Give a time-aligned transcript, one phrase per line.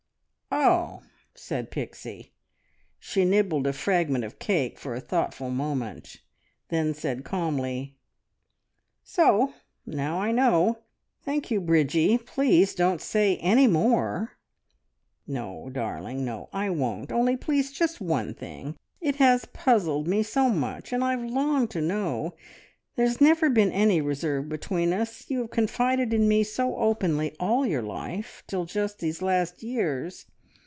[0.53, 1.01] "Oh!"
[1.33, 2.33] said Pixie.
[2.99, 6.15] She nibbled a fragment of cake for a thoughtful moment,
[6.69, 7.95] and then said calmly
[9.01, 9.53] "So
[9.85, 10.79] now I know.
[11.23, 12.17] Thank you, Bridgie.
[12.17, 14.33] Please don't say any more!"
[15.25, 20.49] "No, darling, no, I won't; only please just one thing it has puzzled me so
[20.49, 22.35] much, and I have longed to know....
[22.97, 27.65] There's never been any reserve between us you have confided in me so openly all
[27.65, 30.25] your life till just these last years.